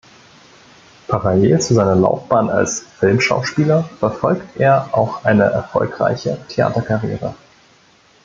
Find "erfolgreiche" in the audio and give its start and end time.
5.43-6.39